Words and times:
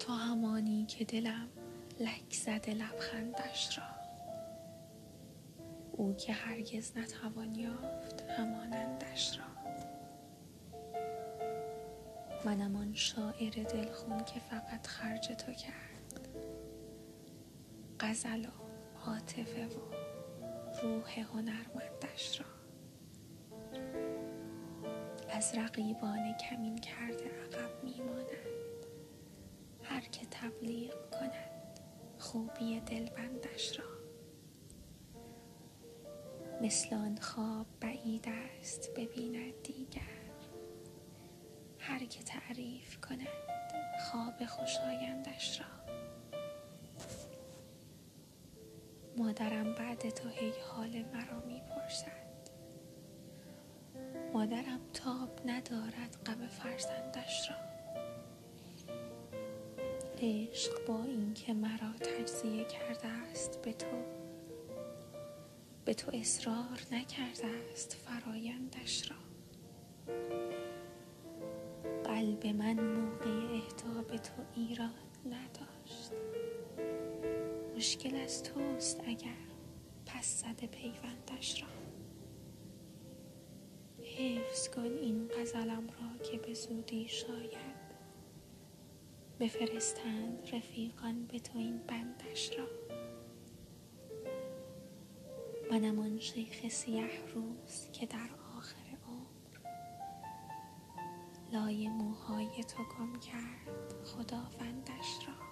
تو 0.00 0.12
همانی 0.12 0.86
که 0.86 1.04
دلم 1.04 1.48
لک 2.00 2.34
زده 2.34 2.74
لبخندش 2.74 3.78
را. 3.78 3.84
او 5.92 6.14
که 6.14 6.32
هرگز 6.32 6.92
نتوان 6.96 7.54
یافت 7.54 8.22
همانندش 8.22 9.38
را. 9.38 9.44
منم 12.44 12.76
آن 12.76 12.94
شاعر 12.94 13.50
دلخون 13.50 14.24
که 14.24 14.40
فقط 14.40 14.86
خرج 14.86 15.26
تو 15.26 15.52
کرد. 15.52 16.28
غزل 18.00 18.44
و 18.44 18.50
عاطفه 19.06 19.66
و 19.66 19.80
روح 20.82 21.20
هنرمندش 21.20 22.40
را. 22.40 22.46
از 25.30 25.54
رقیبان 25.54 26.34
کمین 26.34 26.78
کرده 26.78 27.24
عقب 27.24 27.84
میماند 27.84 28.09
خوبی 32.30 32.80
دلبندش 32.80 33.78
را. 33.78 33.84
مثل 36.62 36.94
آن 36.94 37.16
خواب 37.16 37.66
بعید 37.80 38.28
است 38.28 38.94
ببیند 38.94 39.62
دیگر. 39.62 40.00
هر 41.78 42.04
که 42.04 42.22
تعریف 42.22 42.96
کند 43.00 43.28
خواب 44.00 44.46
خوشایندش 44.46 45.60
را. 45.60 45.66
مادرم 49.16 49.74
بعد 49.74 50.10
تو 50.10 50.28
هی 50.28 50.52
حال 50.68 51.04
مرا 51.12 51.40
می‌پرسد. 51.46 52.30
مادرم 54.34 54.80
تاب 54.94 55.40
ندارد 55.46 56.16
غم 56.26 56.46
فرزندش 56.46 57.50
را. 57.50 57.56
عشق 60.22 60.86
با 60.86 61.04
اینکه 61.04 61.52
به 65.90 65.94
تو 65.94 66.10
اصرار 66.14 66.80
نکرده 66.92 67.46
است 67.72 67.94
فرایندش 67.94 69.10
را. 69.10 69.16
قلب 72.04 72.46
من 72.46 72.80
موقع 72.80 73.54
اهدا 73.54 74.16
تو 74.18 74.32
ایراد 74.56 75.10
نداشت. 75.26 76.12
مشکل 77.76 78.16
از 78.16 78.42
توست 78.42 79.00
اگر 79.06 79.36
پس 80.06 80.42
زده 80.42 80.66
پیوندش 80.66 81.62
را. 81.62 81.68
حفظ 84.04 84.68
کن 84.68 84.82
این 84.82 85.28
غزلم 85.28 85.86
را 85.86 86.24
که 86.30 86.38
به 86.38 86.54
زودی 86.54 87.08
شاید 87.08 87.90
بفرستند 89.40 90.48
رفیقان 90.52 91.24
به 91.26 91.38
تو 91.38 91.58
این 91.58 91.78
بندش 91.78 92.58
را. 92.58 92.66
منم 95.70 95.98
آن 95.98 96.18
شیخ 96.18 96.68
سیه 96.68 97.10
روز 97.34 97.88
که 97.92 98.06
در 98.06 98.28
آخر 98.58 98.96
عمر 99.08 99.60
لای 101.52 101.88
موهای 101.88 102.64
تو 102.64 102.82
گم 102.82 103.20
کرد 103.20 103.94
خداوندش 104.04 105.28
را. 105.28 105.49